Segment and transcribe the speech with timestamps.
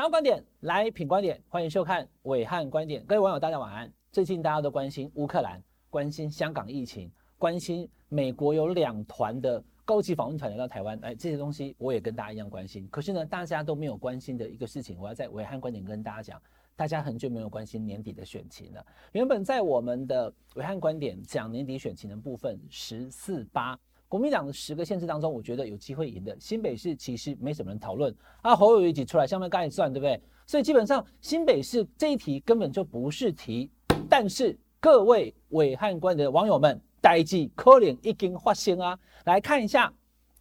[0.00, 3.04] 想要观点来品观点，欢迎收看伟汉观点。
[3.04, 3.92] 各位网友，大家晚安。
[4.10, 12.88] 最近大家都关心乌克兰，关心香港疫情，关心美国有两团的高级访问团来到台湾，哎，这些东西我也跟大家一样关心。
[12.90, 16.42] 可是呢，大家都没有关心的一个事情，我要在伟汉观点跟大家讲。
[16.74, 18.82] 大家很久没有关心年底的选情了。
[19.12, 23.78] 原本在我们的伟汉观点讲年底选情的部分，十四八
[24.10, 28.56] 国民党的十个县市当中，我觉得有机会赢的新北市其实没什么人讨论啊。
[28.56, 30.20] 侯友宜挤出来，下面该算对不对？
[30.48, 33.70] 所以基本上新北市这一题根本就不是题。
[34.08, 38.98] 但是各位暐瀚观的网友们，代志可能已经发生啊！
[39.26, 39.92] 来看一下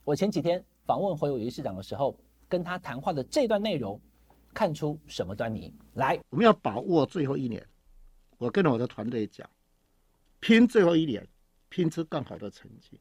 [0.04, 4.02] 我前几天访问侯友宜市长的时候，跟他谈话的这段内容。
[4.52, 5.72] 看出什么端倪？
[5.94, 7.64] 来，我们要把握最后一年。
[8.40, 9.48] 我跟我的团队讲，
[10.40, 11.26] 拼最后一年，
[11.70, 13.00] 拼出更好的成绩，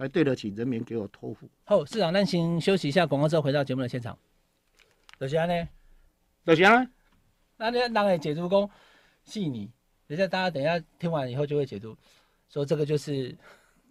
[0.00, 1.46] 才对得起人民给我托付。
[1.64, 4.16] 好，市长，那先休息一下，广告之后回到节目的现场。
[5.18, 5.68] 多谢呢，
[6.42, 6.86] 多谢啊。
[7.58, 8.68] 那那当然解读工
[9.24, 9.70] 细腻，
[10.06, 11.94] 等下大家等一下听完以后就会解读，
[12.48, 13.36] 说这个就是。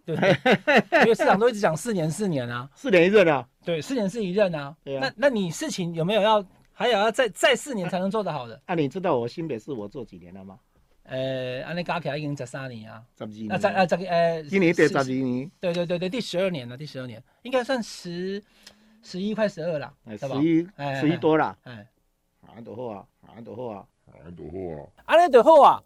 [0.04, 0.16] 对，
[1.04, 3.48] 因为市长都一直讲四年四年啊，四年一任啊。
[3.64, 4.76] 对，四年是一任啊。
[4.82, 5.00] 对啊。
[5.00, 6.44] 那那你事情有没有要？
[6.72, 8.60] 还有要再再四年才能做得好的。
[8.66, 10.58] 那、啊、你知道我新北市我做几年了吗？
[11.04, 13.02] 呃、欸，安尼加起来已经十三年啊。
[13.16, 13.52] 十二年。
[13.52, 15.50] 啊，十啊十呃，今年第十二年。
[15.60, 18.42] 对对对对，第十二年了，第十二年，应该算十
[19.02, 20.66] 十一快十二了，十一
[21.00, 21.56] 十一多了。
[21.64, 21.86] 哎，
[22.46, 23.86] 安都好啊，安都好啊，
[24.24, 24.86] 安都好啊。
[25.06, 25.82] 安得好啊，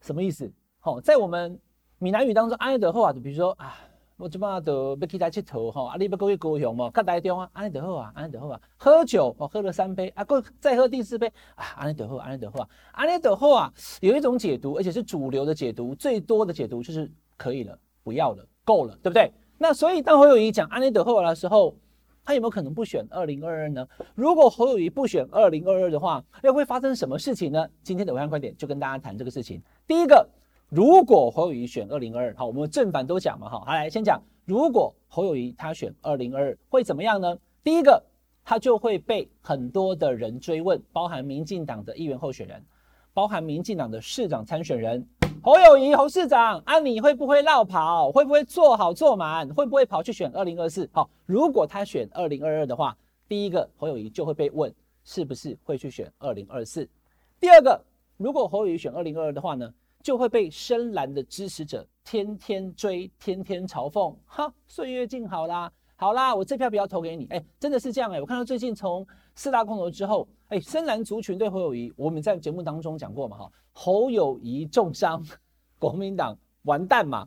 [0.00, 0.52] 什么意思？
[0.80, 1.58] 好，在我们
[1.98, 3.78] 闽南语当中，安得好啊，就比如说啊。
[4.22, 8.60] 我即马就要去台佚佗吼，啊，你要过去高雄嘛，较台中啊，安尼就好啊，安尼就好啊。
[8.76, 13.72] 喝酒哦，喝了三杯啊，过再喝第四杯啊，安尼就好，安尼就好啊，安尼就好啊。
[14.00, 19.32] 有一种解读，而且是主流的解读，最多的解读就是可以了，不要了，够了，对不对？
[19.58, 21.74] 那所以当侯友宜讲安尼就好的时候，
[22.24, 23.84] 他有没有可能不选二零二二呢？
[24.14, 27.66] 如果侯友宜不选二零二二的话，又会发生什么事情呢？
[27.82, 29.60] 今天的暐瀚观点就跟大家谈这个事情。
[29.84, 30.24] 第一个。
[30.74, 37.36] 如果侯友谊选二零二二，好，我们正反都讲嘛，哈，好，来先讲，如果侯友谊他选二零二二会怎么样呢？
[37.62, 38.02] 第一个，
[38.42, 42.64] 他就会被很多的人追问，包含民进党的议员候选人，
[43.12, 45.06] 包含民进党的市长参选人
[45.42, 48.10] 侯友谊侯市长，啊，你会不会落跑？
[48.10, 49.46] 会不会做好做满？
[49.50, 50.88] 会不会跑去选二零二四？
[50.90, 52.96] 好，如果他选二零二二的话，
[53.28, 54.74] 第一个侯友谊就会被问
[55.04, 56.88] 是不是会去选二零二四。
[57.38, 57.78] 第二个，
[58.16, 59.70] 如果侯友谊选二零二二的话呢？
[60.02, 75.24] 就会被深蓝的支持者天天追，天天嘲讽，哈，岁月静好啦，好啦，我这票不要投给你，哎，真的是这样哎，我看到最近从四大公投之后，哎，深蓝族群对侯友宜，我们在节目当中讲过嘛，哈，侯友宜重伤，
[75.78, 77.26] 国民党完蛋嘛，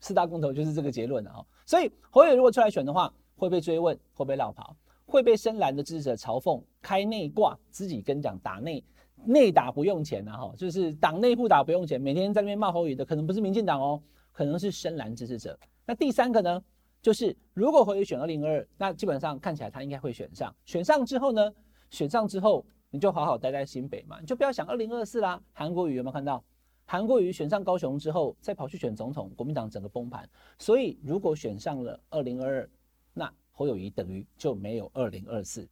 [0.00, 8.84] 四大公投就是这个结论的哈，所以侯友宜如果出来选的话，会被追问，会被落跑，会被深蓝的支持者嘲讽，开内挂，自己跟讲打内。
[9.26, 14.02] 内打不用钱啊，哈，就是党内不打不用钱，每天在那边骂侯友的，可能不是民进党哦，
[14.32, 15.58] 可能是深蓝支持者。
[15.86, 16.62] 那第三个呢，
[17.00, 20.54] 就是如果侯友宜选二零二二，那基本上看起来他应该会选上。
[20.64, 21.52] 选上之后呢，
[21.90, 25.40] 选上之后你就好好待在新北嘛，你就不要想二零二四啦。
[25.52, 26.42] 韩国瑜有没有看到？
[26.84, 30.28] 韩国瑜选上高雄之后，再跑去选总统，国民党整个崩盘。
[30.58, 32.70] 所以如果选上了二零二二，
[33.14, 35.68] 那侯友宜等于就没有二零二四。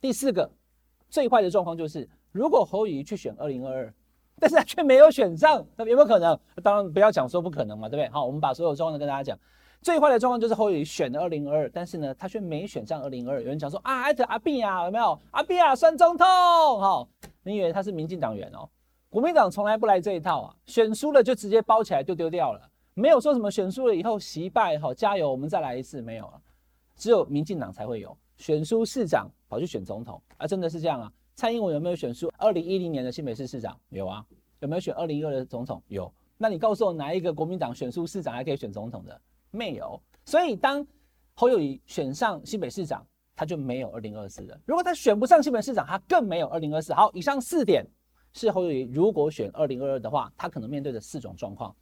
[0.00, 0.50] 第四个
[1.08, 2.08] 最坏的状况就是。
[2.34, 3.94] 如果侯友宜去选二零二二，
[4.40, 6.36] 但是他却没有选上，那有没有可能？
[6.64, 8.08] 当然不要讲说不可能嘛，对不对？
[8.08, 9.38] 好，我们把所有状况都跟大家讲。
[9.80, 13.40] 最坏的状况就是侯友宜选了二零二二，但是呢，他却没选上二零二二。
[13.40, 15.16] 有人讲说啊，艾特阿扁啊，有没有？
[15.30, 17.08] 阿扁啊，选总统，好，
[17.44, 18.68] 你以为他是民进党员哦？
[19.08, 22.60] 国民党从来不来这一套啊，选输了就直接包起来就丢掉了，
[22.94, 26.40] 没有说什么选输了以后惜败，好，加油，我们再来一次，没有了。
[26.96, 31.12] 只有民进党才会有选输市长跑去选总统啊，真的是这样啊。
[31.36, 32.30] 蔡英文有没有选输？
[32.38, 34.24] 二零一零年的新北市市长有啊？
[34.60, 35.82] 有没有选二零一二的总统？
[35.88, 36.12] 有。
[36.38, 39.20] 那你告诉我哪一个国民党选输市长还可以选总统的？
[39.50, 40.00] 没有。
[40.24, 40.86] 所以当
[41.34, 43.04] 侯友谊选上新北市长，
[43.34, 44.56] 他就没有二零二四了。
[44.64, 46.94] 如果他选不上新北市长，他更没有二零二四。
[46.94, 47.84] 好，以上四点
[48.32, 51.74] 是侯友谊如果选二零二二的话，他可能面对的四种状况。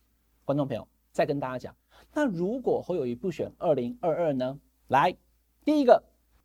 [0.47, 1.77] 观众朋友，再跟大家讲，
[2.15, 4.59] 那如果侯友谊不选二零二二呢？
[4.89, 5.15] 来，
[5.63, 6.03] 第一个，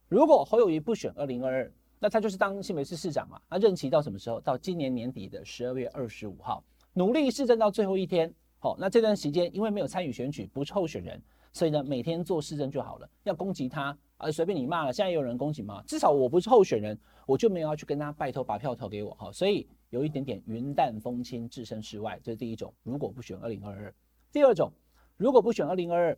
[0.10, 1.72] 如果侯友谊不选二零二二。
[2.00, 4.40] 那他就是当新北市市长嘛，那任期到什么时候？
[4.40, 6.64] 到今年年底的十二月二十五号，
[6.94, 8.34] 努力市政到最后一天。
[8.60, 11.22] 好，那这段时间因为没有参与选举，不是候选人，
[11.54, 13.10] 所以呢，每天做市政就好了。
[13.24, 14.92] 要攻击他啊，随便你骂了。
[14.92, 16.98] 现在有人攻击嘛，至少我不是候选人，
[17.28, 19.32] 我就没有要去跟他拜托把票投给我哈。
[19.32, 22.74] 所以有一点点云淡风轻，置身事外，这是第一种。
[22.82, 23.94] 如果不选二零二二，
[24.32, 24.72] 第二种，
[25.18, 26.18] 如果不选二零二二，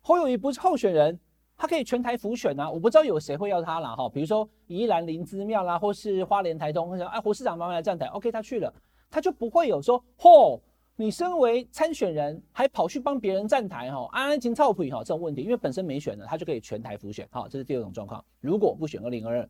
[0.00, 1.20] 侯友宜不是候选人，
[1.56, 8.72] 他可以全台辅选啊，我不知道有谁会要他啦哈，比如说宜兰林芝庙啦，或是花莲台东，或者哎胡市长慢慢来站台，OK 他去了，
[9.08, 10.60] 他就不会有说嚯，
[10.96, 18.22] 你身为参选人还跑去帮别人站台哈，安安静操普哈这种问题，因为本身没选的，他就可以全台辅选，哈，这是第二种状况。
[18.40, 19.48] 如果不选二零二二，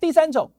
[0.00, 0.50] 第三种，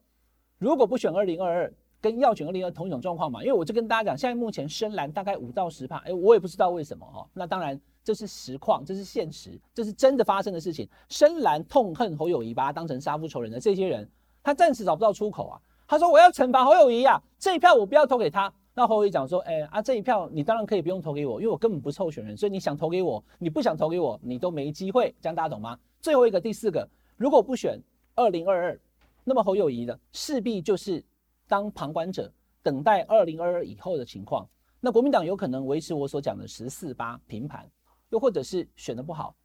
[0.60, 7.82] 如果不选二零二二，跟要选二零二同一种状况嘛，因为我就跟大家讲，现在目前深蓝大概五到十趴，哎，我也不知道为什么哈，那当然。
[8.04, 10.88] 这是实况，这是现实，这是真的发生的事情。
[11.10, 14.10] 深蓝痛恨侯友谊，把他当成杀父仇人的这些人，
[14.44, 15.62] 他暂时找不到出口啊。
[15.88, 25.14] 他说：“我要惩罚侯友谊啊，这一票我不要投给他。”那侯友谊讲说：“哎啊，这一票你当然可以不用投给我，因为我根本不是候选人，所以你想投给我，你不想投给我，你都没机会。
[25.22, 27.80] 这样大家懂吗？”最后一个，第四个，如果不选
[28.16, 28.80] 二零二二，
[29.24, 31.04] 那么侯友谊的势必就是
[31.48, 32.32] 当旁观者，
[32.64, 34.48] 等待二零二二以后的情况。
[34.80, 37.70] 那国民党有可能维持我所讲的十四八平盘。
[38.14, 39.36] 又或者是选得不好，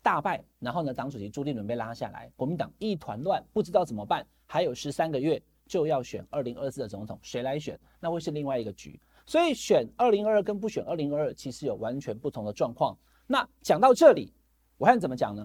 [0.00, 4.24] 大败，然后呢，党主席朱立伦被拉下来，国民党一团乱，不知道怎么办。
[4.46, 7.76] 还有十三个月就要选二零二四的总统，谁来选？
[7.98, 9.00] 那会是另外一个局。
[9.26, 12.96] 所以选二零二二跟不选二零二二，其实有完全不同的状况。
[13.26, 14.32] 那讲到这里，
[14.78, 15.44] 暐瀚怎么讲呢？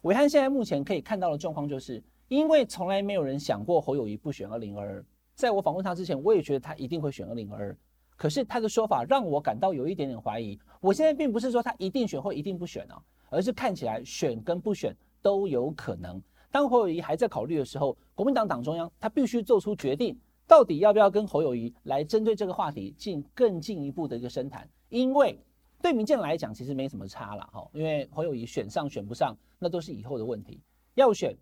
[0.00, 5.04] 暐瀚现在目前可以看到的状况，就是因为从来没有人想过侯友谊不选二零二二。
[5.34, 7.76] 在我访问他之前，我也觉得他一定会选二零二二。
[8.16, 10.58] 可是他的说法让我感到有一点点怀疑。
[10.80, 16.20] 我现在并不是说他一定选或一定不选啊，而是看起来选跟不选都有可能。
[16.50, 24.68] 当侯友谊还在考虑的时候，国民党党中央他必须做出决定，到底要不要跟侯友谊来针对这个话题进更进一步的一个深谈。
[24.88, 25.38] 因为
[25.82, 30.60] 对民进来讲，其实没什么差了哈，因为侯友谊选上选不上，那都是以后的问题。
[30.94, 31.36] 要选，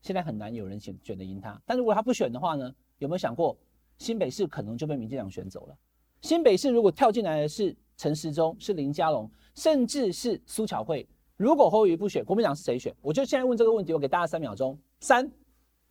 [0.00, 1.60] 现在很难有人选选得赢他。
[1.66, 2.74] 但如果他不选的话呢？
[2.98, 3.58] 有没有想过
[3.98, 5.76] 新北市可能就被民进党选走了？
[6.24, 11.06] 新北市如果跳进来的是陈时中，是林佳龙，甚至是苏巧慧，
[11.36, 12.90] 如果侯友宜不选，国民党是谁选？
[13.02, 15.30] 我就现在问这个问题，我给大家三秒钟，三、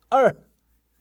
[0.08, 0.36] 二、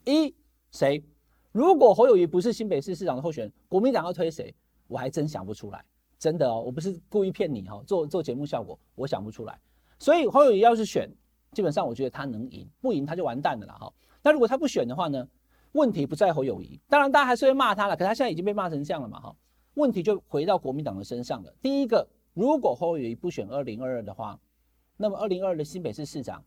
[0.06, 0.32] 一，
[0.70, 1.04] 谁？
[1.52, 4.54] 如果侯友宜不是新北市市长的候选人，国民党要推谁？
[4.88, 5.84] 我还真想不出来，
[6.20, 9.60] 真的哦，我不是故意骗你哈，做做节目效果，我想不出来。
[9.98, 11.10] 所以侯友宜要是选，
[11.54, 13.92] 基本上我觉得他能赢，不赢他就完蛋了啦哈。
[14.22, 15.28] 那如果他不选的话呢？
[15.74, 19.36] 问题不在侯友谊，当然大家还是会骂他了，可他现在已经被骂成这样了嘛，哈，
[19.74, 21.54] 问题就回到国民党的身上了。
[21.62, 24.40] 第一个，如果侯友谊不选二零二二的话，
[24.96, 26.44] 那么二零二二的新北市市长，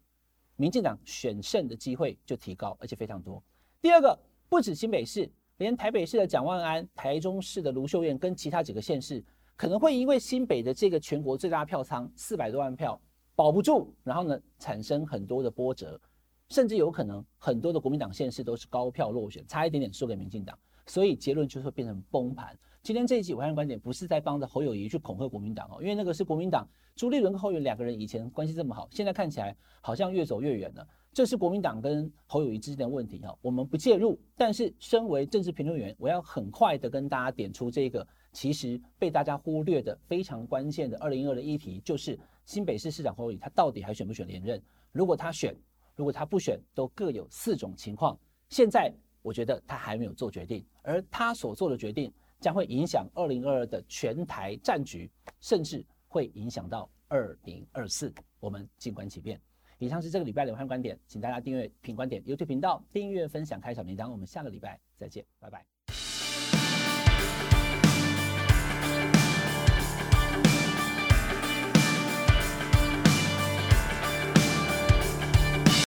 [0.54, 3.42] 民进党选胜的机会就提高，而且非常多。
[3.82, 4.16] 第二个，
[4.48, 9.24] 不止新北市，连台北市的蒋万安、台中市的卢秀燕跟其他几个县市，
[9.56, 13.00] 可能会因为新北的这个全国最大票仓四百多万票
[13.34, 16.00] 保不住，然后呢，产生很多的波折。
[16.48, 20.56] 甚至有可能很多的国民党县市都是高票落选，差一点点输给民进党，
[20.86, 22.56] 所以结论就会变成崩盘。
[22.82, 30.86] 今天这一集暐瀚观点不是在帮着侯友宜去恐吓国民党哦，因为那个是国民党朱立伦跟侯友两个人以前关系这么好，现在看起来好像越走越远了。
[31.12, 34.16] 这是国民党跟侯友宜之间的问题哈，我们不介入。
[34.36, 44.62] 但是身为政治评论员，我要很快的跟大家点出这个其实被大家忽略的非常关键的二零二二的议题，就是新北市市长侯友宜他到底还选不选连任？
[44.92, 45.56] 如果他选。
[45.96, 48.16] 如果他不选，都各有四种情况。
[48.50, 55.10] 现在我觉得他还没有做决定，而他所做的决定将会影响二零二二的全台战局，
[55.40, 58.14] 甚至会影响到二零二四。
[58.38, 59.40] 我们静观其变。
[59.78, 64.10] 以上是这个礼拜的暐瀚观点，请大家订阅品观点 YouTube 频道，订阅分享开小铃铛。
[64.10, 65.75] 我们下个礼拜再见，拜拜。